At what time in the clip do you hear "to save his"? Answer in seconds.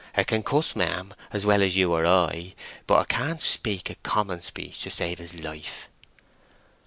4.81-5.35